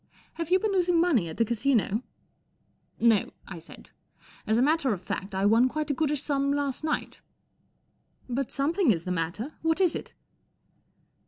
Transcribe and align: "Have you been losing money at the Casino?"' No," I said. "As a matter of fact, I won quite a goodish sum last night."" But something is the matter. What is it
"Have 0.41 0.49
you 0.49 0.57
been 0.57 0.71
losing 0.71 0.99
money 0.99 1.29
at 1.29 1.37
the 1.37 1.45
Casino?"' 1.45 2.01
No," 2.99 3.33
I 3.47 3.59
said. 3.59 3.91
"As 4.47 4.57
a 4.57 4.61
matter 4.63 4.93
of 4.93 5.03
fact, 5.03 5.35
I 5.35 5.45
won 5.45 5.69
quite 5.69 5.91
a 5.91 5.93
goodish 5.93 6.23
sum 6.23 6.51
last 6.51 6.83
night."" 6.83 7.21
But 8.27 8.49
something 8.49 8.89
is 8.89 9.03
the 9.03 9.11
matter. 9.11 9.53
What 9.61 9.79
is 9.79 9.93
it 9.93 10.13